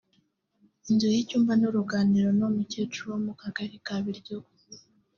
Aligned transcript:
Inzu 0.89 1.07
y’icyumba 1.15 1.51
n’uruganiriro 1.57 2.29
y’umukecuru 2.39 3.07
wo 3.11 3.19
mu 3.25 3.33
Kagari 3.41 3.75
ka 3.85 3.95
Biryogo 4.03 4.51